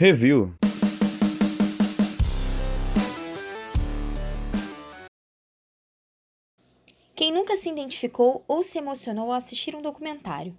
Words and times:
Review 0.00 0.54
Quem 7.14 7.30
nunca 7.30 7.54
se 7.54 7.68
identificou 7.68 8.42
ou 8.48 8.62
se 8.62 8.78
emocionou 8.78 9.26
ao 9.26 9.32
assistir 9.36 9.76
um 9.76 9.82
documentário? 9.82 10.56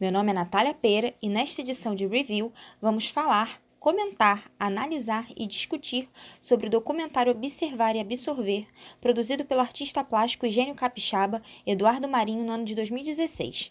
Meu 0.00 0.10
nome 0.10 0.30
é 0.30 0.32
Natália 0.32 0.72
Pera 0.72 1.12
e 1.20 1.28
nesta 1.28 1.60
edição 1.60 1.94
de 1.94 2.06
Review 2.06 2.50
vamos 2.80 3.10
falar, 3.10 3.60
comentar, 3.78 4.50
analisar 4.58 5.26
e 5.36 5.46
discutir 5.46 6.08
sobre 6.40 6.68
o 6.68 6.70
documentário 6.70 7.32
Observar 7.32 7.94
e 7.94 8.00
Absorver, 8.00 8.66
produzido 9.02 9.44
pelo 9.44 9.60
artista 9.60 10.02
plástico 10.02 10.46
e 10.46 10.50
gênio 10.50 10.74
capixaba 10.74 11.42
Eduardo 11.66 12.08
Marinho 12.08 12.42
no 12.42 12.52
ano 12.52 12.64
de 12.64 12.74
2016. 12.74 13.70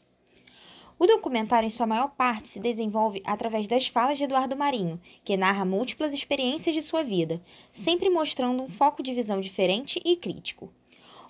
O 0.99 1.05
documentário, 1.05 1.67
em 1.67 1.69
sua 1.69 1.85
maior 1.85 2.09
parte, 2.09 2.47
se 2.47 2.59
desenvolve 2.59 3.21
através 3.23 3.67
das 3.67 3.85
falas 3.85 4.17
de 4.17 4.23
Eduardo 4.23 4.57
Marinho, 4.57 4.99
que 5.23 5.37
narra 5.37 5.63
múltiplas 5.63 6.11
experiências 6.11 6.73
de 6.73 6.81
sua 6.81 7.03
vida, 7.03 7.39
sempre 7.71 8.09
mostrando 8.09 8.63
um 8.63 8.67
foco 8.67 9.03
de 9.03 9.13
visão 9.13 9.39
diferente 9.39 10.01
e 10.03 10.15
crítico. 10.15 10.73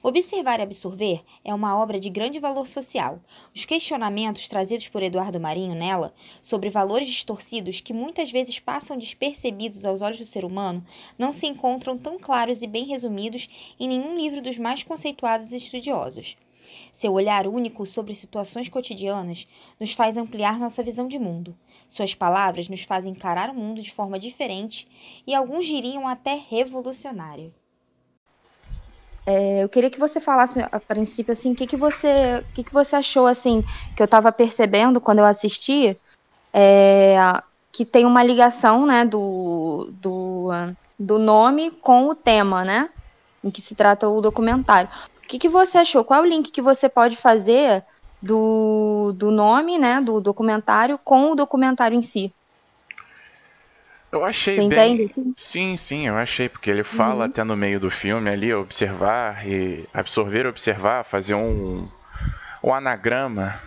Observar 0.02 0.61
e 0.61 0.63
Absorver 0.63 1.22
é 1.44 1.53
uma 1.53 1.77
obra 1.77 1.99
de 1.99 2.09
grande 2.09 2.39
valor 2.39 2.66
social. 2.66 3.20
Os 3.53 3.66
questionamentos 3.66 4.48
trazidos 4.48 4.88
por 4.88 5.03
Eduardo 5.03 5.38
Marinho 5.38 5.75
nela 5.75 6.13
sobre 6.41 6.70
valores 6.70 7.09
distorcidos 7.09 7.81
que 7.81 7.91
muitas 7.91 8.31
vezes 8.31 8.59
passam 8.61 8.97
despercebidos 8.97 9.84
aos 9.84 10.02
olhos 10.02 10.20
do 10.20 10.25
ser 10.25 10.45
humano 10.45 10.81
não 11.17 11.34
se 11.34 11.45
encontram 11.45 11.97
tão 11.97 12.17
claros 12.17 12.61
e 12.61 12.67
bem 12.67 12.86
resumidos 12.86 13.49
em 13.77 13.89
nenhum 13.89 14.16
livro 14.16 14.41
dos 14.41 14.58
mais 14.58 14.81
conceituados 14.81 15.52
estudiosos. 15.52 16.38
Seu 16.91 17.13
olhar 17.13 17.48
único 17.48 17.85
sobre 17.85 18.16
situações 18.16 18.70
cotidianas 18.70 19.48
nos 19.80 19.94
faz 19.94 20.17
ampliar 20.17 20.59
nossa 20.59 20.84
visão 20.84 21.08
de 21.08 21.20
mundo. 21.20 21.55
Suas 21.88 22.13
palavras 22.13 22.67
nos 22.67 22.83
fazem 22.83 23.11
encarar 23.11 23.50
o 23.50 23.55
mundo 23.55 23.81
de 23.81 23.92
forma 23.92 24.19
diferente 24.19 24.88
e 25.25 25.33
alguns 25.33 25.66
diriam 25.66 26.08
até 26.08 26.39
revolucionária. 26.50 27.52
É, 29.30 29.61
eu 29.61 29.67
queria 29.67 29.89
que 29.89 30.00
você 30.00 30.22
falasse 30.22 30.58
a 30.72 30.80
princípio 30.80 31.33
assim, 31.33 31.52
o 31.52 31.55
que, 31.55 31.67
que 31.67 31.75
você, 31.75 32.45
o 32.50 32.53
que, 32.53 32.64
que 32.64 32.73
você 32.73 32.95
achou 32.95 33.27
assim 33.27 33.61
que 33.94 34.02
eu 34.02 34.05
estava 34.05 34.31
percebendo 34.31 35.02
quando 35.02 35.20
eu 35.20 35.25
assisti, 35.25 35.99
é, 36.53 37.17
que 37.70 37.83
tem 37.83 38.05
uma 38.05 38.23
ligação, 38.23 38.86
né, 38.86 39.03
do, 39.03 39.89
do, 40.02 40.49
do 40.97 41.20
nome 41.20 41.72
com 41.72 42.08
o 42.08 42.16
tema, 42.16 42.64
né, 42.64 42.89
em 43.44 43.52
que 43.52 43.59
se 43.61 43.75
trata 43.75 44.08
o 44.08 44.22
documentário. 44.22 44.89
O 45.28 45.30
que, 45.30 45.39
que 45.39 45.50
você 45.50 45.80
achou? 45.80 46.06
Qual 46.06 46.22
é 46.22 46.23
o 46.23 46.30
link 46.30 46.50
que 46.50 46.61
você 46.61 46.88
pode 46.88 47.17
fazer 47.17 47.83
do, 48.22 49.11
do 49.14 49.30
nome, 49.30 49.78
né, 49.78 50.00
do 50.00 50.22
documentário 50.22 50.97
com 50.97 51.31
o 51.31 51.36
documentário 51.36 51.97
em 51.97 52.02
si? 52.02 52.33
Eu 54.09 54.23
achei 54.23 54.55
Você 54.55 54.70
bem. 54.70 55.02
Entende? 55.02 55.33
Sim, 55.36 55.75
sim, 55.75 56.08
eu 56.08 56.16
achei, 56.16 56.48
porque 56.48 56.72
ele 56.72 56.81
fala 56.81 57.25
uhum. 57.25 57.30
até 57.30 57.44
no 57.44 57.58
meio 57.58 57.78
do 57.78 57.92
filme 57.92 58.30
ali, 58.30 58.53
observar 58.53 59.45
e 59.45 59.86
absorver, 59.94 60.48
observar, 60.48 61.03
fazer 61.03 61.36
um, 61.36 61.86
um 62.64 62.73
anagrama, 62.73 63.59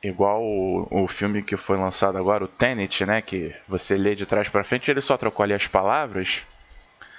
igual 0.00 0.40
o, 0.40 0.86
o 0.88 1.08
filme 1.08 1.42
que 1.42 1.56
foi 1.56 1.76
lançado 1.78 2.16
agora, 2.16 2.44
o 2.44 2.48
Tenet, 2.48 3.04
né? 3.04 3.20
Que 3.20 3.52
você 3.66 3.96
lê 3.96 4.14
de 4.14 4.24
trás 4.24 4.48
para 4.48 4.62
frente, 4.62 4.88
ele 4.88 5.00
só 5.00 5.16
trocou 5.16 5.42
ali 5.42 5.52
as 5.52 5.66
palavras. 5.66 6.44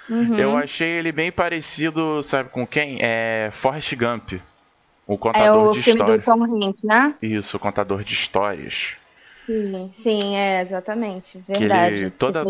Uhum. 0.08 0.38
Eu 0.38 0.56
achei 0.56 0.88
ele 0.88 1.12
bem 1.12 1.32
parecido, 1.32 2.22
sabe 2.22 2.50
com 2.50 2.66
quem? 2.66 2.98
É 3.00 3.50
Forrest 3.52 3.94
Gump. 3.94 4.32
O 5.06 5.18
contador 5.18 5.66
é 5.66 5.70
o 5.70 5.72
de 5.72 5.82
filme 5.82 6.00
histórias. 6.00 6.24
do 6.24 6.24
Tom 6.24 6.44
Hanks, 6.44 6.82
né? 6.82 7.14
Isso, 7.20 7.56
o 7.56 7.60
contador 7.60 8.02
de 8.02 8.14
histórias. 8.14 8.96
Sim, 9.46 9.90
sim, 9.92 10.36
é, 10.36 10.62
exatamente. 10.62 11.42
Verdade. 11.46 11.96
Ele, 11.96 12.10
toda, 12.10 12.42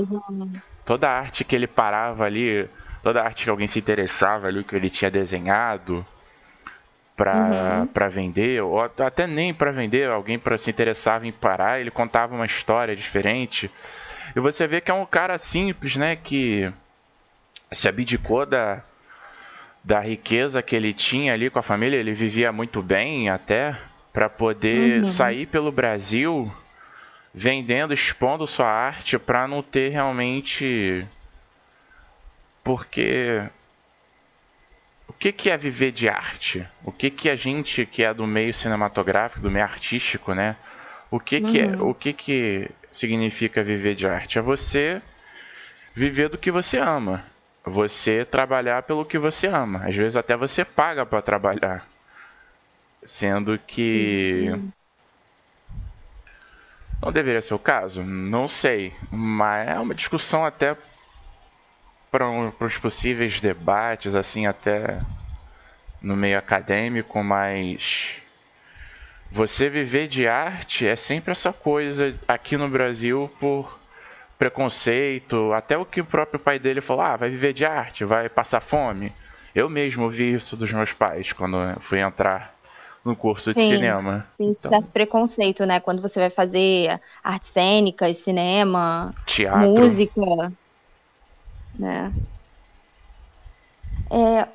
toda 0.84 1.08
a 1.08 1.18
arte 1.18 1.44
que 1.44 1.56
ele 1.56 1.66
parava 1.66 2.24
ali, 2.24 2.68
toda 3.02 3.20
a 3.20 3.24
arte 3.24 3.44
que 3.44 3.50
alguém 3.50 3.66
se 3.66 3.78
interessava 3.78 4.46
ali, 4.46 4.62
que 4.62 4.76
ele 4.76 4.90
tinha 4.90 5.10
desenhado 5.10 6.06
para 7.16 7.86
uhum. 7.88 8.10
vender, 8.10 8.62
ou 8.62 8.80
até 8.80 9.26
nem 9.26 9.54
para 9.54 9.70
vender, 9.70 10.08
alguém 10.08 10.38
para 10.38 10.58
se 10.58 10.70
interessava 10.70 11.26
em 11.26 11.32
parar, 11.32 11.80
ele 11.80 11.90
contava 11.90 12.34
uma 12.34 12.46
história 12.46 12.94
diferente. 12.94 13.70
E 14.34 14.40
você 14.40 14.66
vê 14.66 14.80
que 14.80 14.90
é 14.90 14.94
um 14.94 15.06
cara 15.06 15.38
simples, 15.38 15.96
né, 15.96 16.16
que 16.16 16.72
se 17.74 17.88
abdicou 17.88 18.46
da, 18.46 18.82
da 19.82 20.00
riqueza 20.00 20.62
que 20.62 20.74
ele 20.74 20.92
tinha 20.92 21.32
ali 21.32 21.50
com 21.50 21.58
a 21.58 21.62
família, 21.62 21.96
ele 21.96 22.14
vivia 22.14 22.52
muito 22.52 22.82
bem 22.82 23.28
até 23.28 23.76
para 24.12 24.28
poder 24.28 25.00
uhum. 25.00 25.06
sair 25.06 25.46
pelo 25.46 25.72
Brasil 25.72 26.52
vendendo, 27.34 27.92
expondo 27.92 28.46
sua 28.46 28.68
arte 28.68 29.18
para 29.18 29.48
não 29.48 29.60
ter 29.60 29.88
realmente 29.88 31.04
porque 32.62 33.42
o 35.06 35.12
que, 35.12 35.32
que 35.32 35.50
é 35.50 35.56
viver 35.56 35.92
de 35.92 36.08
arte? 36.08 36.66
O 36.82 36.90
que, 36.90 37.10
que 37.10 37.28
a 37.28 37.36
gente 37.36 37.84
que 37.84 38.02
é 38.02 38.14
do 38.14 38.26
meio 38.26 38.54
cinematográfico, 38.54 39.42
do 39.42 39.50
meio 39.50 39.64
artístico, 39.64 40.32
né? 40.32 40.56
O 41.10 41.20
que, 41.20 41.36
uhum. 41.36 41.52
que, 41.52 41.60
é, 41.60 41.66
uhum. 41.66 41.90
o 41.90 41.94
que, 41.94 42.12
que 42.12 42.70
significa 42.90 43.62
viver 43.62 43.94
de 43.94 44.06
arte? 44.06 44.38
É 44.38 44.42
você 44.42 45.02
viver 45.94 46.28
do 46.28 46.38
que 46.38 46.50
você 46.50 46.78
ama. 46.78 47.24
Você 47.64 48.24
trabalhar 48.24 48.82
pelo 48.82 49.04
que 49.04 49.18
você 49.18 49.46
ama. 49.46 49.86
Às 49.86 49.96
vezes 49.96 50.16
até 50.16 50.36
você 50.36 50.64
paga 50.64 51.06
para 51.06 51.22
trabalhar. 51.22 51.86
Sendo 53.02 53.58
que. 53.58 54.50
Não 57.02 57.12
deveria 57.12 57.42
ser 57.42 57.54
o 57.54 57.58
caso? 57.58 58.02
Não 58.02 58.48
sei. 58.48 58.94
Mas 59.10 59.68
é 59.68 59.78
uma 59.78 59.94
discussão 59.94 60.44
até 60.44 60.76
para 62.10 62.28
um, 62.28 62.52
os 62.60 62.78
possíveis 62.78 63.40
debates, 63.40 64.14
assim, 64.14 64.46
até 64.46 65.00
no 66.00 66.14
meio 66.14 66.38
acadêmico, 66.38 67.24
mas 67.24 68.16
você 69.30 69.68
viver 69.68 70.06
de 70.06 70.28
arte 70.28 70.86
é 70.86 70.94
sempre 70.94 71.32
essa 71.32 71.52
coisa 71.52 72.14
aqui 72.28 72.56
no 72.56 72.68
Brasil 72.68 73.28
por 73.40 73.80
preconceito, 74.38 75.52
até 75.52 75.76
o 75.76 75.84
que 75.84 76.00
o 76.00 76.04
próprio 76.04 76.40
pai 76.40 76.58
dele 76.58 76.80
falou, 76.80 77.02
ah, 77.02 77.16
vai 77.16 77.30
viver 77.30 77.52
de 77.52 77.64
arte, 77.64 78.04
vai 78.04 78.28
passar 78.28 78.60
fome. 78.60 79.12
Eu 79.54 79.68
mesmo 79.68 80.10
vi 80.10 80.34
isso 80.34 80.56
dos 80.56 80.72
meus 80.72 80.92
pais 80.92 81.32
quando 81.32 81.56
fui 81.80 82.00
entrar 82.00 82.54
no 83.04 83.14
curso 83.14 83.52
de 83.54 83.60
Sim, 83.60 83.68
cinema. 83.68 84.26
Tem 84.38 84.48
então... 84.48 84.70
certo 84.70 84.90
preconceito, 84.90 85.66
né? 85.66 85.78
Quando 85.78 86.02
você 86.02 86.18
vai 86.18 86.30
fazer 86.30 87.00
artes 87.22 87.50
cênicas, 87.50 88.16
cinema, 88.18 89.14
Teatro. 89.26 89.60
música, 89.60 90.52
né? 91.78 92.12
É, 94.10 94.48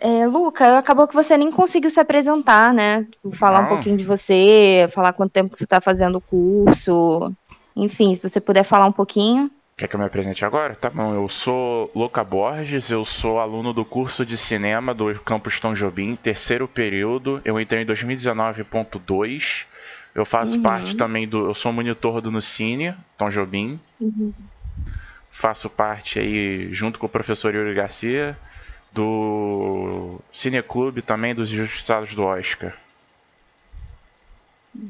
é, 0.00 0.26
Luca, 0.26 0.76
acabou 0.78 1.06
que 1.06 1.14
você 1.14 1.36
nem 1.36 1.50
conseguiu 1.50 1.88
se 1.88 2.00
apresentar, 2.00 2.74
né? 2.74 3.06
Falar 3.34 3.60
Não. 3.60 3.66
um 3.66 3.68
pouquinho 3.68 3.96
de 3.96 4.04
você, 4.04 4.86
falar 4.90 5.12
quanto 5.12 5.32
tempo 5.32 5.50
que 5.50 5.56
você 5.56 5.64
está 5.64 5.80
fazendo 5.80 6.16
o 6.16 6.20
curso. 6.20 7.32
Enfim, 7.76 8.14
se 8.14 8.28
você 8.28 8.40
puder 8.40 8.64
falar 8.64 8.86
um 8.86 8.92
pouquinho. 8.92 9.50
Quer 9.76 9.88
que 9.88 9.96
eu 9.96 10.00
me 10.00 10.06
apresente 10.06 10.44
agora? 10.44 10.76
Tá 10.76 10.88
bom, 10.88 11.14
eu 11.14 11.28
sou 11.28 11.90
Luca 11.94 12.22
Borges, 12.22 12.90
eu 12.90 13.04
sou 13.04 13.40
aluno 13.40 13.72
do 13.72 13.84
curso 13.84 14.24
de 14.24 14.36
cinema 14.36 14.94
do 14.94 15.12
Campus 15.20 15.58
Tom 15.58 15.74
Jobim, 15.74 16.14
terceiro 16.14 16.68
período. 16.68 17.40
Eu 17.44 17.58
entrei 17.58 17.82
em 17.82 17.86
2019.2. 17.86 19.66
Eu 20.14 20.24
faço 20.24 20.56
uhum. 20.56 20.62
parte 20.62 20.96
também 20.96 21.26
do. 21.26 21.46
Eu 21.46 21.54
sou 21.54 21.72
monitor 21.72 22.20
do 22.20 22.30
Nucine, 22.30 22.94
Tom 23.18 23.28
Jobim. 23.30 23.80
Uhum. 24.00 24.32
Faço 25.28 25.68
parte 25.68 26.20
aí, 26.20 26.72
junto 26.72 26.96
com 26.96 27.06
o 27.06 27.08
professor 27.08 27.52
Yuri 27.52 27.74
Garcia, 27.74 28.38
do 28.92 30.20
Cineclube 30.30 31.02
também 31.02 31.34
dos 31.34 31.48
Justiçados 31.48 32.14
do 32.14 32.22
Oscar. 32.22 32.72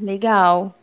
Legal. 0.02 0.74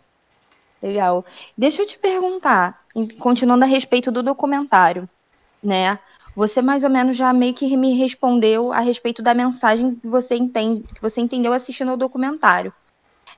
Legal. 0.82 1.24
Deixa 1.58 1.84
eu 1.84 1.86
te 1.86 1.98
perguntar, 1.98 2.84
continuando 3.20 3.64
a 3.64 3.68
respeito 3.68 4.12
do 4.12 4.24
documentário, 4.24 5.08
né? 5.64 6.00
Você 6.36 6.62
mais 6.62 6.84
ou 6.84 6.90
menos 6.90 7.16
já 7.16 7.32
meio 7.34 7.54
que 7.54 7.76
me 7.78 7.94
respondeu 7.94 8.72
a 8.72 8.80
respeito 8.80 9.22
da 9.22 9.34
mensagem 9.34 9.96
que 9.96 10.08
você 10.08 10.36
entende, 10.36 10.84
que 10.94 11.02
você 11.02 11.22
entendeu 11.22 11.54
assistindo 11.54 11.92
ao 11.92 11.98
documentário. 11.98 12.74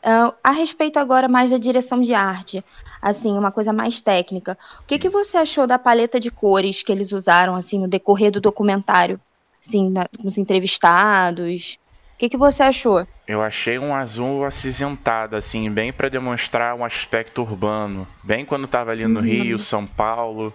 Uh, 0.03 0.33
a 0.43 0.51
respeito 0.51 0.97
agora 0.97 1.27
mais 1.27 1.51
da 1.51 1.57
direção 1.57 2.01
de 2.01 2.13
arte, 2.13 2.63
assim, 3.01 3.37
uma 3.37 3.51
coisa 3.51 3.73
mais 3.73 3.99
técnica. 3.99 4.57
O 4.81 4.83
que, 4.85 4.99
que 4.99 5.09
você 5.09 5.37
achou 5.37 5.65
da 5.65 5.79
paleta 5.79 6.19
de 6.19 6.29
cores 6.29 6.83
que 6.83 6.91
eles 6.91 7.11
usaram 7.11 7.55
assim 7.55 7.79
no 7.79 7.87
decorrer 7.87 8.31
do 8.31 8.41
documentário, 8.41 9.19
assim, 9.65 9.89
na, 9.89 10.05
com 10.07 10.27
os 10.27 10.37
entrevistados? 10.37 11.79
O 12.15 12.17
que, 12.17 12.29
que 12.29 12.37
você 12.37 12.63
achou? 12.63 13.07
Eu 13.27 13.41
achei 13.41 13.79
um 13.79 13.95
azul 13.95 14.43
acinzentado, 14.45 15.35
assim, 15.37 15.69
bem 15.71 15.93
para 15.93 16.09
demonstrar 16.09 16.75
um 16.75 16.83
aspecto 16.83 17.41
urbano. 17.41 18.07
Bem 18.23 18.45
quando 18.45 18.67
tava 18.67 18.91
ali 18.91 19.07
no 19.07 19.19
uhum. 19.19 19.25
Rio, 19.25 19.57
São 19.59 19.85
Paulo. 19.85 20.53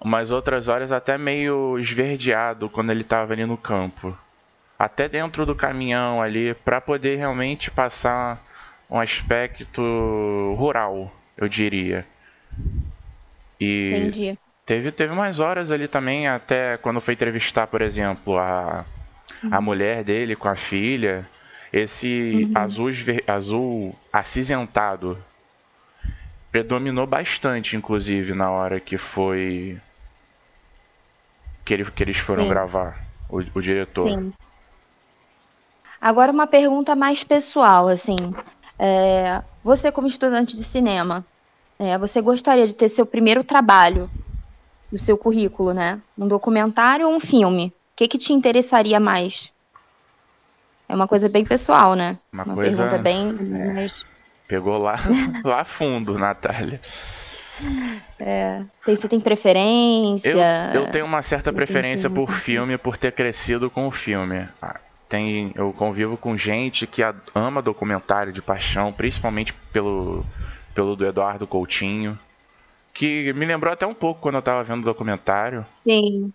Umas 0.00 0.30
outras 0.30 0.68
horas 0.68 0.92
até 0.92 1.18
meio 1.18 1.78
esverdeado 1.78 2.68
quando 2.70 2.90
ele 2.92 3.04
tava 3.04 3.32
ali 3.32 3.46
no 3.46 3.56
campo. 3.58 4.16
Até 4.78 5.08
dentro 5.08 5.46
do 5.46 5.54
caminhão 5.54 6.22
ali, 6.22 6.54
para 6.54 6.80
poder 6.80 7.16
realmente 7.16 7.70
passar 7.70 8.42
um 8.90 9.00
aspecto 9.00 9.82
rural, 10.58 11.12
eu 11.36 11.48
diria. 11.48 12.06
E 13.60 14.12
Entendi. 14.12 14.38
Teve, 14.66 14.92
teve 14.92 15.12
umas 15.12 15.40
horas 15.40 15.70
ali 15.72 15.88
também, 15.88 16.28
até 16.28 16.78
quando 16.78 17.00
foi 17.00 17.14
entrevistar, 17.14 17.66
por 17.68 17.82
exemplo, 17.82 18.38
a, 18.38 18.86
a 19.50 19.60
Uhum. 19.60 19.62
mulher 19.62 20.04
dele 20.04 20.36
com 20.36 20.48
a 20.48 20.56
filha. 20.56 21.28
Esse 21.72 22.44
Uhum. 22.44 22.52
azul, 22.54 22.90
azul 23.26 23.94
acinzentado 24.12 25.16
predominou 26.50 27.06
bastante, 27.06 27.76
inclusive, 27.76 28.34
na 28.34 28.50
hora 28.50 28.78
que 28.78 28.98
foi. 28.98 29.80
que, 31.64 31.72
ele, 31.72 31.90
que 31.90 32.02
eles 32.02 32.18
foram 32.18 32.42
Sim. 32.42 32.48
gravar, 32.50 33.00
o, 33.30 33.38
o 33.54 33.62
diretor. 33.62 34.08
Sim. 34.08 34.32
Agora 35.98 36.30
uma 36.30 36.46
pergunta 36.46 36.94
mais 36.94 37.24
pessoal, 37.24 37.88
assim. 37.88 38.16
É, 38.78 39.42
você 39.62 39.90
como 39.90 40.06
estudante 40.06 40.56
de 40.56 40.64
cinema, 40.64 41.24
é, 41.78 41.96
você 41.96 42.20
gostaria 42.20 42.66
de 42.66 42.74
ter 42.74 42.88
seu 42.88 43.06
primeiro 43.06 43.42
trabalho 43.42 44.10
no 44.90 44.98
seu 44.98 45.16
currículo, 45.16 45.72
né? 45.72 46.02
Um 46.18 46.28
documentário 46.28 47.08
ou 47.08 47.14
um 47.14 47.20
filme? 47.20 47.68
O 47.68 47.72
que 47.96 48.08
que 48.08 48.18
te 48.18 48.32
interessaria 48.32 49.00
mais? 49.00 49.52
É 50.92 50.94
uma 50.94 51.08
coisa 51.08 51.26
bem 51.26 51.42
pessoal, 51.42 51.94
né? 51.94 52.18
Uma 52.30 52.44
Uma 52.44 52.54
coisa- 52.54 52.82
pergunta 52.84 53.02
bem. 53.02 53.32
mais- 53.32 54.04
Pegou 54.46 54.76
lá, 54.76 54.96
lá 55.42 55.64
fundo, 55.64 56.18
Natália. 56.18 56.78
Tem, 58.84 58.94
você 58.94 59.08
tem 59.08 59.18
preferência? 59.18 60.28
Eu, 60.74 60.82
eu 60.82 60.90
tenho 60.90 61.06
uma 61.06 61.22
certa 61.22 61.50
preferência 61.50 62.10
por 62.10 62.30
filme, 62.30 62.76
por 62.76 62.98
ter 62.98 63.12
crescido 63.12 63.70
com 63.70 63.86
o 63.86 63.90
filme. 63.90 64.46
Ah, 64.60 64.78
Tem, 65.08 65.50
eu 65.54 65.72
convivo 65.72 66.18
com 66.18 66.36
gente 66.36 66.86
que 66.86 67.02
ama 67.34 67.62
documentário 67.62 68.30
de 68.32 68.42
paixão, 68.42 68.92
principalmente 68.92 69.54
pelo, 69.72 70.26
pelo 70.74 70.94
do 70.94 71.06
Eduardo 71.06 71.46
Coutinho, 71.46 72.18
que 72.92 73.32
me 73.32 73.46
lembrou 73.46 73.72
até 73.72 73.86
um 73.86 73.94
pouco 73.94 74.20
quando 74.20 74.34
eu 74.34 74.42
tava 74.42 74.62
vendo 74.62 74.82
o 74.82 74.84
documentário. 74.86 75.64
Sim, 75.82 76.30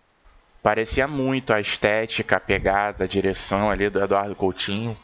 Parecia 0.68 1.08
muito 1.08 1.54
a 1.54 1.62
estética, 1.62 2.36
a 2.36 2.40
pegada, 2.42 3.06
a 3.06 3.08
direção 3.08 3.72
ali 3.72 3.90
do 3.90 4.04
Eduardo 4.04 4.36
Coutinho. 4.36 4.98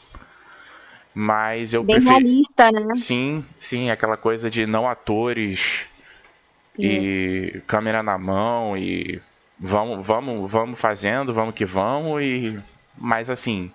Mas 1.16 1.74
eu 1.74 1.86
bem 1.86 2.02
realista, 2.02 2.70
né? 2.70 2.94
Sim, 2.98 3.46
sim, 3.58 3.90
aquela 3.90 4.18
coisa 4.18 4.52
de 4.52 4.66
não 4.66 4.90
atores 4.90 5.86
e 6.78 7.62
câmera 7.66 8.04
na 8.04 8.18
mão 8.18 8.78
e 8.78 9.22
vamos, 9.58 10.06
vamos, 10.06 10.52
vamos 10.52 10.78
fazendo, 10.78 11.34
vamos 11.34 11.56
que 11.56 11.64
vamos 11.64 12.22
e 12.22 12.60
mas 12.98 13.30
assim, 13.30 13.72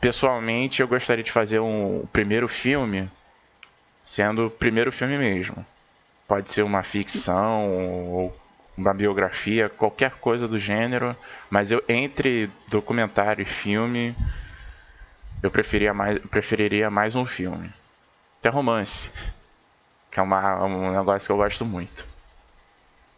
pessoalmente 0.00 0.80
eu 0.80 0.86
gostaria 0.86 1.24
de 1.24 1.32
fazer 1.32 1.58
um 1.58 2.06
primeiro 2.12 2.46
filme 2.46 3.10
sendo 4.00 4.46
o 4.46 4.50
primeiro 4.50 4.92
filme 4.92 5.18
mesmo. 5.18 5.66
Pode 6.28 6.52
ser 6.52 6.62
uma 6.62 6.84
ficção 6.84 7.68
ou 7.68 8.41
uma 8.88 8.94
biografia, 8.94 9.68
qualquer 9.68 10.12
coisa 10.12 10.46
do 10.46 10.58
gênero, 10.58 11.16
mas 11.50 11.70
eu 11.70 11.82
entre 11.88 12.50
documentário 12.68 13.42
e 13.42 13.46
filme 13.46 14.14
eu 15.42 15.50
preferia 15.50 15.92
mais, 15.92 16.18
preferiria 16.26 16.88
mais 16.88 17.14
um 17.16 17.26
filme. 17.26 17.72
Até 18.38 18.48
romance, 18.48 19.10
que 20.10 20.20
é 20.20 20.22
uma, 20.22 20.64
um 20.64 20.92
negócio 20.92 21.26
que 21.26 21.32
eu 21.32 21.36
gosto 21.36 21.64
muito. 21.64 22.06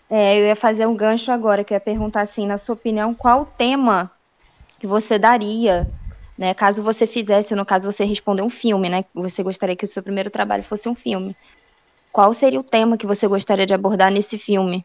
É, 0.09 0.39
eu 0.39 0.47
ia 0.47 0.57
fazer 0.57 0.87
um 0.87 0.97
gancho 0.97 1.31
agora, 1.31 1.65
que 1.65 1.75
eu 1.75 1.77
ia 1.77 1.81
perguntar 1.81 2.23
assim, 2.23 2.47
na 2.47 2.57
sua 2.57 2.75
opinião, 2.75 3.15
qual 3.15 3.43
o 3.43 3.47
tema 3.47 4.11
que 4.79 4.87
você 4.87 5.19
daria, 5.19 5.87
né? 6.39 6.55
Caso 6.55 6.83
você 6.83 7.07
fizesse, 7.07 7.55
no 7.55 7.65
caso 7.65 7.91
você 7.91 8.05
responder 8.05 8.43
um 8.43 8.51
filme, 8.51 8.89
né? 8.89 9.05
Você 9.15 9.43
gostaria 9.43 9.77
que 9.77 9.85
o 9.85 9.89
seu 9.89 10.03
primeiro 10.03 10.31
trabalho 10.31 10.63
fosse 10.63 10.89
um 10.89 10.95
filme. 10.95 11.37
Qual 12.13 12.33
seria 12.33 12.61
o 12.61 12.65
tema 12.65 12.97
que 12.97 13.07
você 13.07 13.27
gostaria 13.27 13.67
de 13.67 13.75
abordar 13.75 14.11
nesse 14.11 14.39
filme? 14.39 14.85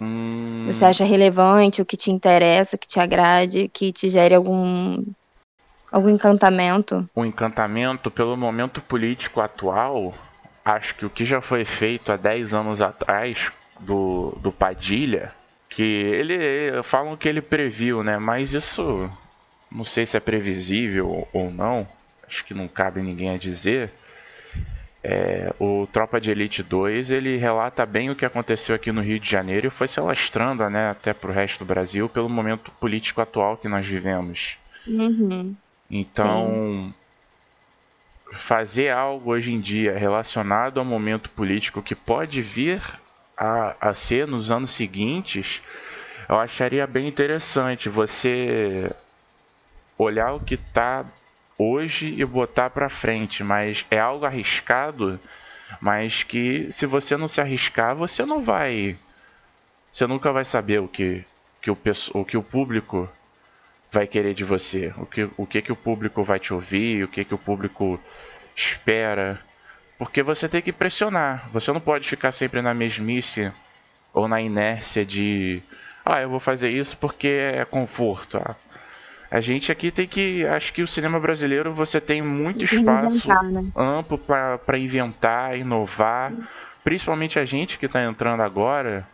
Hum, 0.00 0.66
Você 0.70 0.84
acha 0.84 1.04
relevante, 1.04 1.82
o 1.82 1.86
que 1.86 1.96
te 1.96 2.10
interessa, 2.10 2.78
que 2.78 2.86
te 2.86 3.00
agrade, 3.00 3.68
que 3.68 3.92
te 3.92 4.08
gere 4.08 4.34
algum 4.34 5.02
algum 5.90 6.08
encantamento? 6.08 7.08
o 7.14 7.24
encantamento 7.24 8.10
pelo 8.10 8.36
momento 8.36 8.80
político 8.80 9.40
atual, 9.40 10.14
acho 10.64 10.94
que 10.94 11.06
o 11.06 11.10
que 11.10 11.24
já 11.24 11.40
foi 11.40 11.64
feito 11.64 12.12
há 12.12 12.16
10 12.16 12.54
anos 12.54 12.80
atrás 12.80 13.50
do, 13.80 14.36
do 14.40 14.52
Padilha, 14.52 15.32
que 15.68 15.82
ele 15.82 16.82
falam 16.82 17.16
que 17.16 17.28
ele 17.28 17.40
previu, 17.40 18.02
né? 18.02 18.18
Mas 18.18 18.54
isso 18.54 19.10
não 19.70 19.84
sei 19.84 20.06
se 20.06 20.16
é 20.16 20.20
previsível 20.20 21.26
ou 21.32 21.50
não. 21.50 21.86
Acho 22.26 22.44
que 22.44 22.54
não 22.54 22.68
cabe 22.68 23.00
ninguém 23.02 23.30
a 23.30 23.38
dizer. 23.38 23.90
É, 25.10 25.54
o 25.58 25.88
Tropa 25.90 26.20
de 26.20 26.30
Elite 26.30 26.62
2 26.62 27.10
ele 27.10 27.38
relata 27.38 27.86
bem 27.86 28.10
o 28.10 28.14
que 28.14 28.26
aconteceu 28.26 28.76
aqui 28.76 28.92
no 28.92 29.00
Rio 29.00 29.18
de 29.18 29.26
Janeiro 29.26 29.68
e 29.68 29.70
foi 29.70 29.88
se 29.88 29.98
alastrando 29.98 30.68
né, 30.68 30.90
até 30.90 31.14
para 31.14 31.30
o 31.30 31.32
resto 31.32 31.60
do 31.60 31.64
Brasil 31.64 32.10
pelo 32.10 32.28
momento 32.28 32.70
político 32.72 33.22
atual 33.22 33.56
que 33.56 33.68
nós 33.68 33.86
vivemos. 33.86 34.58
Uhum. 34.86 35.56
Então, 35.90 36.92
fazer 38.34 38.90
algo 38.90 39.30
hoje 39.30 39.50
em 39.50 39.58
dia 39.58 39.96
relacionado 39.96 40.78
ao 40.78 40.84
momento 40.84 41.30
político 41.30 41.80
que 41.80 41.94
pode 41.94 42.42
vir 42.42 42.82
a, 43.34 43.76
a 43.80 43.94
ser 43.94 44.26
nos 44.26 44.50
anos 44.50 44.72
seguintes, 44.72 45.62
eu 46.28 46.38
acharia 46.38 46.86
bem 46.86 47.08
interessante 47.08 47.88
você 47.88 48.92
olhar 49.96 50.34
o 50.34 50.40
que 50.40 50.56
está 50.56 51.06
hoje 51.58 52.14
e 52.16 52.24
botar 52.24 52.70
para 52.70 52.88
frente, 52.88 53.42
mas 53.42 53.84
é 53.90 53.98
algo 53.98 54.24
arriscado, 54.24 55.20
mas 55.80 56.22
que 56.22 56.70
se 56.70 56.86
você 56.86 57.16
não 57.16 57.26
se 57.26 57.40
arriscar, 57.40 57.96
você 57.96 58.24
não 58.24 58.40
vai, 58.40 58.96
você 59.92 60.06
nunca 60.06 60.32
vai 60.32 60.44
saber 60.44 60.80
o 60.80 60.88
que, 60.88 61.24
que 61.60 61.70
o, 61.70 61.76
o 62.14 62.24
que 62.24 62.36
o 62.36 62.42
público 62.42 63.08
vai 63.90 64.06
querer 64.06 64.34
de 64.34 64.44
você, 64.44 64.92
o 64.96 65.06
que, 65.06 65.28
o 65.36 65.46
que, 65.46 65.62
que 65.62 65.72
o 65.72 65.76
público 65.76 66.22
vai 66.22 66.38
te 66.38 66.54
ouvir, 66.54 67.04
o 67.04 67.08
que, 67.08 67.24
que 67.24 67.34
o 67.34 67.38
público 67.38 68.00
espera. 68.54 69.40
Porque 69.98 70.22
você 70.22 70.48
tem 70.48 70.62
que 70.62 70.72
pressionar. 70.72 71.48
Você 71.50 71.72
não 71.72 71.80
pode 71.80 72.08
ficar 72.08 72.30
sempre 72.32 72.62
na 72.62 72.72
mesmice 72.72 73.52
ou 74.12 74.28
na 74.28 74.40
inércia 74.40 75.04
de 75.04 75.62
ah, 76.04 76.20
eu 76.22 76.30
vou 76.30 76.40
fazer 76.40 76.70
isso 76.70 76.96
porque 76.96 77.28
é 77.28 77.64
conforto. 77.64 78.38
Ah, 78.38 78.56
A 79.30 79.40
gente 79.40 79.70
aqui 79.70 79.90
tem 79.90 80.06
que. 80.06 80.46
Acho 80.46 80.72
que 80.72 80.82
o 80.82 80.86
cinema 80.86 81.20
brasileiro 81.20 81.72
você 81.74 82.00
tem 82.00 82.22
muito 82.22 82.64
espaço 82.64 83.28
né? 83.28 83.70
amplo 83.76 84.18
para 84.18 84.78
inventar, 84.78 85.56
inovar. 85.56 86.32
Principalmente 86.82 87.38
a 87.38 87.44
gente 87.44 87.78
que 87.78 87.86
está 87.86 88.02
entrando 88.02 88.42
agora 88.42 89.06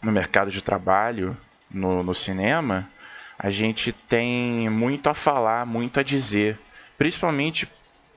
no 0.00 0.12
mercado 0.12 0.50
de 0.50 0.62
trabalho, 0.62 1.36
no, 1.70 2.02
no 2.02 2.14
cinema, 2.14 2.88
a 3.38 3.50
gente 3.50 3.92
tem 3.92 4.68
muito 4.68 5.08
a 5.08 5.14
falar, 5.14 5.66
muito 5.66 5.98
a 5.98 6.02
dizer. 6.02 6.58
Principalmente 6.96 7.68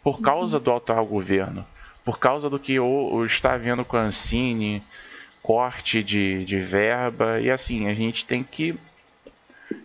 por 0.04 0.22
causa 0.22 0.60
do 0.60 0.72
atual 0.72 1.06
governo. 1.06 1.66
Por 2.06 2.20
causa 2.20 2.50
do 2.50 2.60
que 2.60 2.78
está 3.26 3.54
havendo 3.54 3.84
com 3.84 3.98
a 3.98 4.02
Ancine, 4.02 4.84
corte 5.42 6.04
de, 6.04 6.46
de 6.46 6.60
verba. 6.60 7.40
E 7.40 7.50
assim, 7.50 7.88
a 7.88 7.94
gente 7.96 8.26
tem 8.26 8.44
que 8.44 8.78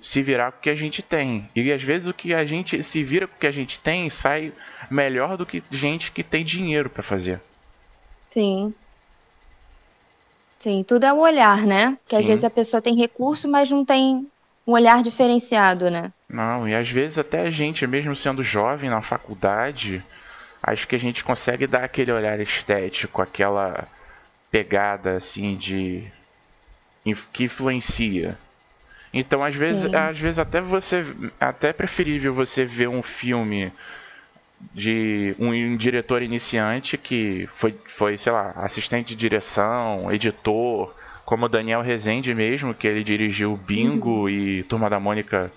se 0.01 0.23
virar 0.23 0.53
com 0.53 0.59
o 0.59 0.61
que 0.63 0.71
a 0.71 0.75
gente 0.75 1.03
tem. 1.03 1.49
E 1.55 1.73
às 1.73 1.83
vezes 1.83 2.09
o 2.09 2.15
que 2.15 2.33
a 2.35 2.45
gente 2.45 2.83
se 2.83 3.03
vira 3.03 3.27
com 3.27 3.37
o 3.37 3.39
que 3.39 3.47
a 3.47 3.53
gente 3.53 3.79
tem 3.81 4.09
sai 4.11 4.53
melhor 4.91 5.37
do 5.37 5.47
que 5.47 5.63
gente 5.71 6.13
que 6.13 6.23
tem 6.23 6.45
dinheiro 6.45 6.91
para 6.91 7.03
fazer. 7.03 7.41
Sim. 8.31 8.75
Sim, 10.61 10.85
tudo 10.85 11.05
é 11.05 11.13
o 11.13 11.19
olhar, 11.19 11.67
né? 11.67 11.99
Que 12.07 12.15
às 12.15 12.25
vezes 12.25 12.45
a 12.45 12.51
pessoa 12.51 12.81
tem 12.81 12.97
recurso, 12.97 13.49
mas 13.49 13.71
não 13.71 13.85
tem 13.85 14.27
um 14.67 14.73
olhar 14.73 15.03
diferenciado, 15.03 15.91
né? 15.91 16.13
Não, 16.29 16.69
e 16.69 16.75
às 16.75 16.89
vezes 16.89 17.19
até 17.19 17.41
a 17.41 17.51
gente, 17.51 17.87
mesmo 17.87 18.15
sendo 18.15 18.43
jovem 18.43 18.89
na 18.89 19.03
faculdade, 19.03 20.03
acho 20.63 20.87
que 20.87 20.95
a 20.95 20.99
gente 20.99 21.25
consegue 21.25 21.67
dar 21.67 21.85
aquele 21.85 22.13
olhar 22.13 22.39
estético, 22.39 23.21
aquela 23.21 23.89
pegada 24.51 25.17
assim 25.17 25.57
de 25.57 26.05
que 27.33 27.45
influencia. 27.45 28.39
Então, 29.13 29.45
às 29.45 29.55
vezes, 29.55 29.91
Sim. 29.91 29.97
às 29.97 30.19
vezes 30.19 30.39
até 30.39 30.61
você 30.61 31.05
até 31.39 31.69
é 31.69 31.73
preferível 31.73 32.33
você 32.33 32.65
ver 32.65 32.89
um 32.89 33.03
filme 33.03 33.73
de 34.75 35.35
um, 35.39 35.49
um 35.49 35.77
diretor 35.77 36.23
iniciante 36.23 36.97
que 36.97 37.49
foi, 37.55 37.75
foi, 37.87 38.17
sei 38.17 38.33
lá, 38.33 38.53
assistente 38.57 39.09
de 39.09 39.17
direção, 39.17 40.11
editor, 40.13 40.95
como 41.25 41.49
Daniel 41.49 41.83
Rezende 41.83 42.35
mesmo, 42.35 42.75
que 42.75 42.87
ele 42.87 43.05
dirigiu 43.05 43.57
Bingo 43.57 44.29
e 44.29 44.63
Turma 44.65 44.89
da 44.89 44.99
Mônica 44.99 45.53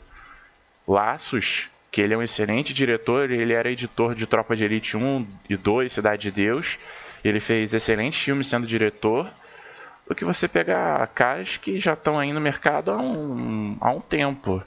Laços, 0.87 1.69
que 1.91 2.01
ele 2.01 2.13
é 2.13 2.17
um 2.17 2.23
excelente 2.23 2.73
diretor, 2.73 3.31
ele 3.31 3.53
era 3.53 3.71
editor 3.71 4.15
de 4.15 4.27
Tropa 4.27 4.55
de 4.55 4.65
Elite 4.65 4.97
1 4.97 5.25
e 5.49 5.55
2, 5.55 5.93
Cidade 5.93 6.23
de 6.23 6.31
Deus. 6.31 6.77
Ele 7.23 7.39
fez 7.39 7.73
excelentes 7.73 8.21
filmes 8.21 8.47
sendo 8.47 8.67
diretor. 8.67 9.29
Do 10.07 10.13
que 10.13 10.23
você 10.23 10.47
pegar 10.47 11.05
caras 11.07 11.57
que 11.57 11.79
já 11.79 11.93
estão 11.93 12.19
aí 12.19 12.31
no 12.31 12.39
mercado 12.39 12.91
há 12.91 12.97
um, 13.01 13.77
há 13.81 13.89
um 13.91 13.99
tempo. 13.99 14.63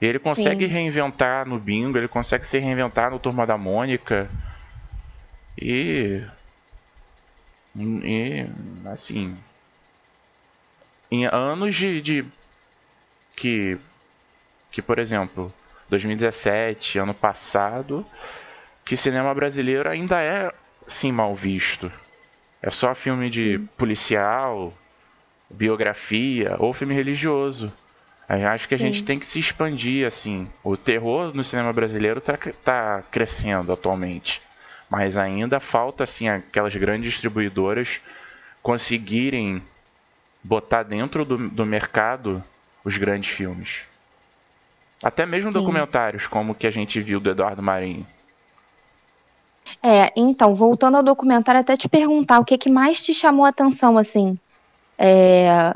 E 0.00 0.06
ele 0.06 0.18
consegue 0.18 0.66
Sim. 0.66 0.72
reinventar 0.72 1.46
no 1.46 1.58
Bingo, 1.58 1.98
ele 1.98 2.08
consegue 2.08 2.46
se 2.46 2.58
reinventar 2.58 3.10
no 3.10 3.18
Turma 3.18 3.46
da 3.46 3.58
Mônica. 3.58 4.30
E. 5.60 6.24
E. 7.76 8.46
Assim. 8.86 9.36
em 11.10 11.26
anos 11.26 11.74
de, 11.74 12.00
de 12.00 12.24
que 13.36 13.78
que 14.70 14.82
por 14.82 14.98
exemplo 14.98 15.52
2017 15.88 16.98
ano 16.98 17.14
passado 17.14 18.06
que 18.84 18.96
cinema 18.96 19.34
brasileiro 19.34 19.88
ainda 19.88 20.20
é 20.20 20.52
sim 20.86 21.12
mal 21.12 21.34
visto 21.34 21.92
é 22.62 22.70
só 22.70 22.94
filme 22.94 23.30
de 23.30 23.58
policial 23.76 24.72
biografia 25.50 26.56
ou 26.58 26.72
filme 26.72 26.94
religioso 26.94 27.72
eu 28.38 28.48
acho 28.48 28.68
que 28.68 28.74
a 28.74 28.78
Sim. 28.78 28.84
gente 28.84 29.02
tem 29.02 29.18
que 29.18 29.26
se 29.26 29.40
expandir, 29.40 30.06
assim. 30.06 30.48
O 30.62 30.76
terror 30.76 31.34
no 31.34 31.42
cinema 31.42 31.72
brasileiro 31.72 32.20
está 32.20 32.38
tá 32.62 33.02
crescendo 33.10 33.72
atualmente. 33.72 34.40
Mas 34.88 35.18
ainda 35.18 35.58
falta, 35.58 36.04
assim, 36.04 36.28
aquelas 36.28 36.74
grandes 36.76 37.10
distribuidoras 37.12 38.00
conseguirem 38.62 39.60
botar 40.44 40.84
dentro 40.84 41.24
do, 41.24 41.48
do 41.48 41.66
mercado 41.66 42.42
os 42.84 42.96
grandes 42.96 43.30
filmes. 43.30 43.82
Até 45.02 45.26
mesmo 45.26 45.50
Sim. 45.50 45.58
documentários, 45.58 46.28
como 46.28 46.52
o 46.52 46.54
que 46.54 46.68
a 46.68 46.70
gente 46.70 47.00
viu 47.00 47.18
do 47.18 47.30
Eduardo 47.30 47.62
Marinho. 47.62 48.06
É, 49.82 50.12
então, 50.14 50.54
voltando 50.54 50.96
ao 50.96 51.02
documentário, 51.02 51.60
até 51.60 51.76
te 51.76 51.88
perguntar 51.88 52.38
o 52.38 52.44
que, 52.44 52.58
que 52.58 52.70
mais 52.70 53.02
te 53.02 53.14
chamou 53.14 53.44
a 53.44 53.48
atenção, 53.48 53.96
assim. 53.96 54.38
É, 54.98 55.74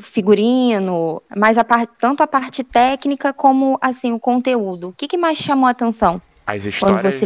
figurino, 0.00 1.20
mas 1.36 1.58
a 1.58 1.64
parte, 1.64 1.92
tanto 1.98 2.22
a 2.22 2.26
parte 2.26 2.62
técnica 2.62 3.32
como 3.32 3.76
assim 3.80 4.12
o 4.12 4.20
conteúdo. 4.20 4.88
O 4.88 4.92
que, 4.92 5.08
que 5.08 5.16
mais 5.16 5.38
chamou 5.38 5.66
a 5.66 5.70
atenção? 5.70 6.22
As 6.46 6.64
histórias, 6.64 7.22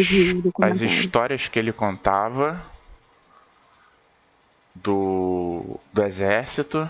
as 0.62 0.80
histórias 0.80 1.48
que 1.48 1.58
ele 1.58 1.72
contava 1.72 2.62
do, 4.74 5.78
do 5.92 6.02
exército, 6.02 6.88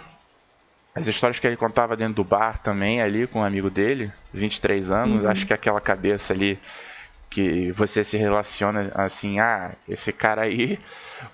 as 0.95 1.07
histórias 1.07 1.39
que 1.39 1.47
ele 1.47 1.57
contava 1.57 1.97
dentro 1.97 2.15
do 2.15 2.25
bar 2.25 2.59
também 2.59 3.01
ali 3.01 3.27
com 3.27 3.41
um 3.41 3.45
amigo 3.45 3.71
dele, 3.71 4.13
23 4.33 4.91
anos, 4.91 5.25
uhum. 5.25 5.31
acho 5.31 5.47
que 5.47 5.55
aquela 5.55 5.81
cabeça 5.81 6.33
ali 6.35 6.59
que 7.31 7.71
você 7.73 8.03
se 8.03 8.17
relaciona 8.17 8.91
assim, 8.95 9.39
ah, 9.39 9.73
esse 9.89 10.13
cara 10.13 10.43
aí 10.43 10.79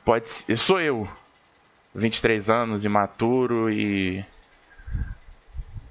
pode 0.05 0.29
ser, 0.29 0.57
sou 0.57 0.81
eu, 0.81 1.09
23 1.95 2.51
anos, 2.51 2.85
imaturo 2.85 3.71
e. 3.71 4.25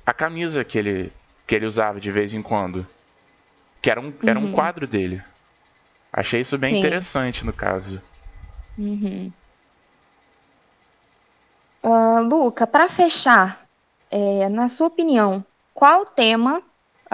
A 0.06 0.14
camisa 0.14 0.64
que 0.66 0.78
ele, 0.78 1.14
que 1.48 1.56
ele 1.56 1.66
usava 1.66 2.00
de 2.00 2.12
vez 2.12 2.34
em 2.34 2.42
quando. 2.42 2.86
Que 3.82 3.90
era 3.90 4.02
um, 4.02 4.08
uhum. 4.08 4.14
era 4.26 4.40
um 4.40 4.46
uhum. 4.46 4.52
quadro 4.52 4.86
dele. 4.86 5.24
Achei 6.12 6.42
isso 6.42 6.58
bem 6.58 6.74
Sim. 6.74 6.80
interessante 6.80 7.46
no 7.46 7.54
caso. 7.54 8.02
Uhum. 8.78 9.32
Uh, 11.82 12.22
Luca, 12.22 12.68
para 12.68 12.88
fechar, 12.88 13.66
é, 14.12 14.48
na 14.50 14.68
sua 14.68 14.88
opinião, 14.88 15.46
qual 15.74 16.06
tema? 16.06 16.62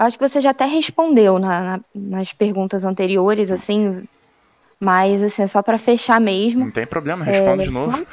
Acho 0.00 0.18
que 0.18 0.26
você 0.26 0.40
já 0.40 0.50
até 0.50 0.64
respondeu 0.64 1.38
na, 1.38 1.60
na, 1.60 1.80
nas 1.94 2.32
perguntas 2.32 2.86
anteriores, 2.86 3.50
assim, 3.50 4.08
mas 4.80 5.22
assim, 5.22 5.42
é 5.42 5.46
só 5.46 5.62
para 5.62 5.76
fechar 5.76 6.18
mesmo. 6.18 6.64
Não 6.64 6.70
tem 6.70 6.86
problema, 6.86 7.22
responda 7.22 7.62
é, 7.62 7.66
de 7.66 7.70
novo. 7.70 8.06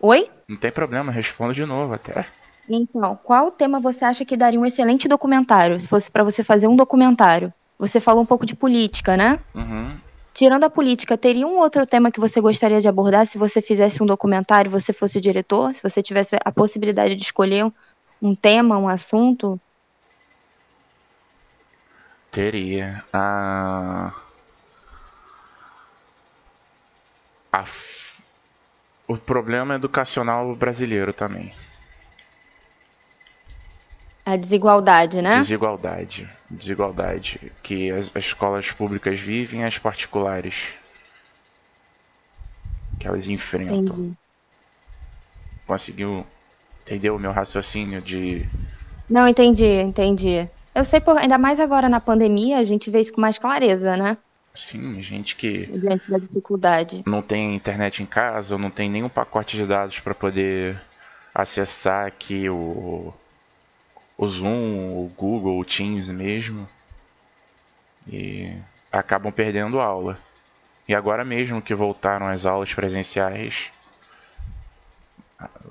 Oi? 0.00 0.30
Não 0.48 0.56
tem 0.56 0.72
problema, 0.72 1.12
respondo 1.12 1.52
de 1.52 1.66
novo 1.66 1.92
até. 1.92 2.24
Então, 2.66 3.18
qual 3.22 3.50
tema 3.50 3.78
você 3.78 4.06
acha 4.06 4.24
que 4.24 4.38
daria 4.38 4.58
um 4.58 4.64
excelente 4.64 5.06
documentário, 5.06 5.78
se 5.78 5.86
fosse 5.86 6.10
para 6.10 6.24
você 6.24 6.42
fazer 6.42 6.66
um 6.66 6.74
documentário? 6.74 7.52
Você 7.78 8.00
falou 8.00 8.22
um 8.22 8.26
pouco 8.26 8.46
de 8.46 8.56
política, 8.56 9.18
né? 9.18 9.38
Uhum. 9.54 9.94
Tirando 10.32 10.64
a 10.64 10.70
política, 10.70 11.18
teria 11.18 11.46
um 11.46 11.58
outro 11.58 11.86
tema 11.86 12.10
que 12.10 12.20
você 12.20 12.40
gostaria 12.40 12.80
de 12.80 12.88
abordar 12.88 13.26
se 13.26 13.36
você 13.36 13.60
fizesse 13.60 14.02
um 14.02 14.06
documentário, 14.06 14.70
você 14.70 14.94
fosse 14.94 15.18
o 15.18 15.20
diretor, 15.20 15.74
se 15.74 15.82
você 15.82 16.02
tivesse 16.02 16.38
a 16.42 16.50
possibilidade 16.50 17.14
de 17.14 17.22
escolher 17.22 17.70
um 18.22 18.34
tema, 18.34 18.78
um 18.78 18.88
assunto? 18.88 19.60
Teria. 22.36 23.02
A. 23.14 24.12
A 27.50 27.64
o 29.08 29.16
problema 29.16 29.76
educacional 29.76 30.54
brasileiro 30.54 31.14
também. 31.14 31.54
A 34.26 34.36
desigualdade, 34.36 35.22
né? 35.22 35.38
Desigualdade. 35.38 36.28
Desigualdade. 36.50 37.52
Que 37.62 37.90
as, 37.90 38.14
as 38.14 38.26
escolas 38.26 38.70
públicas 38.70 39.18
vivem 39.18 39.64
as 39.64 39.78
particulares. 39.78 40.74
Que 43.00 43.08
elas 43.08 43.26
enfrentam. 43.28 43.78
Entendi. 43.78 44.14
Conseguiu. 45.66 46.26
Entendeu 46.82 47.16
o 47.16 47.18
meu 47.18 47.32
raciocínio 47.32 48.02
de. 48.02 48.46
Não, 49.08 49.26
entendi, 49.26 49.64
entendi. 49.64 50.50
Eu 50.76 50.84
sei, 50.84 51.00
por, 51.00 51.16
ainda 51.16 51.38
mais 51.38 51.58
agora 51.58 51.88
na 51.88 51.98
pandemia, 51.98 52.58
a 52.58 52.62
gente 52.62 52.90
vê 52.90 53.00
isso 53.00 53.10
com 53.10 53.18
mais 53.18 53.38
clareza, 53.38 53.96
né? 53.96 54.18
Sim, 54.52 55.00
gente 55.00 55.34
que. 55.34 55.64
Diante 55.64 56.10
da 56.10 56.18
dificuldade. 56.18 57.02
Não 57.06 57.22
tem 57.22 57.56
internet 57.56 58.02
em 58.02 58.06
casa, 58.06 58.56
ou 58.56 58.58
não 58.60 58.68
tem 58.68 58.90
nenhum 58.90 59.08
pacote 59.08 59.56
de 59.56 59.64
dados 59.64 60.00
para 60.00 60.14
poder 60.14 60.78
acessar 61.34 62.06
aqui 62.06 62.50
o, 62.50 63.10
o 64.18 64.26
Zoom, 64.26 65.02
o 65.02 65.10
Google, 65.16 65.58
o 65.58 65.64
Teams 65.64 66.10
mesmo. 66.10 66.68
E 68.06 68.54
acabam 68.92 69.32
perdendo 69.32 69.80
aula. 69.80 70.18
E 70.86 70.94
agora 70.94 71.24
mesmo 71.24 71.62
que 71.62 71.74
voltaram 71.74 72.28
as 72.28 72.44
aulas 72.44 72.74
presenciais, 72.74 73.70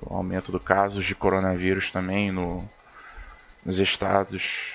o 0.02 0.16
aumento 0.16 0.50
do 0.50 0.58
casos 0.58 1.04
de 1.04 1.14
coronavírus 1.14 1.92
também 1.92 2.32
no, 2.32 2.68
nos 3.64 3.78
estados 3.78 4.74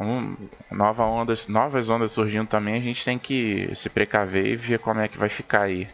um, 0.00 0.36
nova 0.70 1.04
onda, 1.04 1.34
novas 1.48 1.90
ondas 1.90 2.12
surgindo 2.12 2.48
também, 2.48 2.74
a 2.76 2.80
gente 2.80 3.04
tem 3.04 3.18
que 3.18 3.74
se 3.74 3.90
precaver 3.90 4.46
e 4.46 4.56
ver 4.56 4.78
como 4.78 5.00
é 5.00 5.08
que 5.08 5.18
vai 5.18 5.28
ficar 5.28 5.62
aí. 5.62 5.88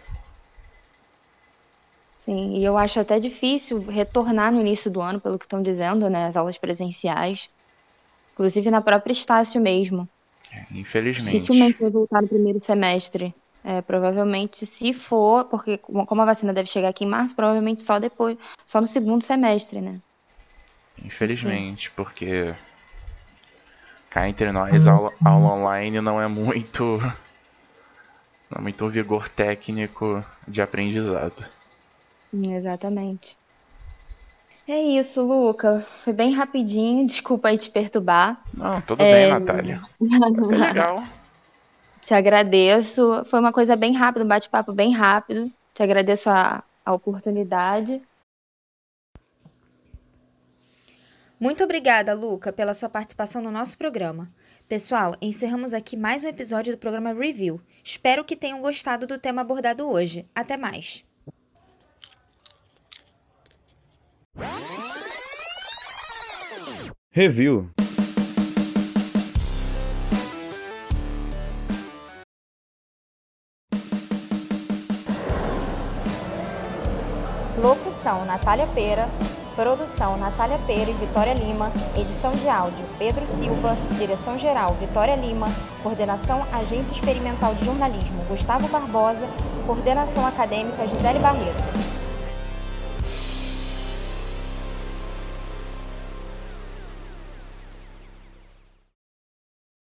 Sim, 2.18 2.56
e 2.56 2.64
eu 2.64 2.76
acho 2.76 2.98
até 2.98 3.20
difícil 3.20 3.84
retornar 3.86 4.52
no 4.52 4.60
início 4.60 4.90
do 4.90 5.00
ano, 5.00 5.20
pelo 5.20 5.38
que 5.38 5.44
estão 5.44 5.62
dizendo, 5.62 6.10
né? 6.10 6.26
As 6.26 6.36
aulas 6.36 6.58
presenciais. 6.58 7.48
Inclusive 8.32 8.70
na 8.70 8.82
própria 8.82 9.12
Estácio 9.12 9.60
mesmo. 9.60 10.08
É, 10.52 10.66
infelizmente. 10.72 11.32
Dificilmente 11.32 11.78
vai 11.78 11.90
voltar 11.90 12.22
no 12.22 12.28
primeiro 12.28 12.60
semestre. 12.62 13.34
É, 13.64 13.80
provavelmente, 13.82 14.64
se 14.66 14.92
for, 14.92 15.46
porque 15.46 15.78
como 15.78 16.22
a 16.22 16.24
vacina 16.24 16.52
deve 16.52 16.68
chegar 16.68 16.88
aqui 16.88 17.04
em 17.04 17.08
março, 17.08 17.34
provavelmente 17.34 17.82
só 17.82 17.98
depois, 17.98 18.36
só 18.64 18.80
no 18.80 18.86
segundo 18.86 19.22
semestre, 19.24 19.80
né? 19.80 20.00
Infelizmente, 21.04 21.88
Sim. 21.88 21.94
porque 21.96 22.54
Cá 24.16 24.26
entre 24.30 24.50
nós, 24.50 24.86
aula, 24.86 25.12
aula 25.22 25.52
online 25.52 26.00
não 26.00 26.18
é 26.18 26.26
muito. 26.26 26.98
Não 28.48 28.58
é 28.58 28.62
muito 28.62 28.88
vigor 28.88 29.28
técnico 29.28 30.24
de 30.48 30.62
aprendizado. 30.62 31.44
Exatamente. 32.32 33.36
É 34.66 34.80
isso, 34.80 35.20
Luca. 35.20 35.84
Foi 36.02 36.12
bem 36.14 36.32
rapidinho, 36.32 37.04
desculpa 37.08 37.48
aí 37.48 37.58
te 37.58 37.68
perturbar. 37.68 38.40
Não, 38.54 38.80
tudo 38.80 39.02
é... 39.02 39.12
bem, 39.28 39.30
Natália. 39.32 39.82
Legal. 40.00 41.02
Te 42.00 42.14
agradeço. 42.14 43.22
Foi 43.26 43.38
uma 43.38 43.52
coisa 43.52 43.76
bem 43.76 43.92
rápida, 43.92 44.24
um 44.24 44.28
bate-papo 44.28 44.72
bem 44.72 44.94
rápido. 44.94 45.50
Te 45.74 45.82
agradeço 45.82 46.30
a, 46.30 46.62
a 46.86 46.92
oportunidade. 46.94 48.00
Muito 51.38 51.62
obrigada, 51.62 52.14
Luca, 52.14 52.50
pela 52.50 52.72
sua 52.72 52.88
participação 52.88 53.42
no 53.42 53.50
nosso 53.50 53.76
programa. 53.76 54.32
Pessoal, 54.66 55.14
encerramos 55.20 55.74
aqui 55.74 55.94
mais 55.94 56.24
um 56.24 56.28
episódio 56.28 56.74
do 56.74 56.78
programa 56.78 57.12
Review. 57.12 57.60
Espero 57.84 58.24
que 58.24 58.34
tenham 58.34 58.62
gostado 58.62 59.06
do 59.06 59.18
tema 59.18 59.42
abordado 59.42 59.86
hoje. 59.86 60.26
Até 60.34 60.56
mais! 60.56 61.04
Review 67.10 67.70
Locução: 77.58 78.24
Natália 78.24 78.66
Pera. 78.68 79.06
Produção 79.56 80.18
Natália 80.18 80.58
Pera 80.66 80.90
e 80.90 80.92
Vitória 80.92 81.32
Lima. 81.32 81.72
Edição 81.96 82.32
de 82.32 82.46
áudio 82.46 82.84
Pedro 82.98 83.26
Silva. 83.26 83.74
Direção 83.96 84.38
geral 84.38 84.74
Vitória 84.74 85.16
Lima. 85.16 85.48
Coordenação 85.82 86.46
Agência 86.52 86.92
Experimental 86.92 87.54
de 87.54 87.64
Jornalismo 87.64 88.22
Gustavo 88.28 88.68
Barbosa. 88.68 89.26
Coordenação 89.66 90.26
acadêmica 90.26 90.86
Gisele 90.86 91.20
Barreto. 91.20 91.95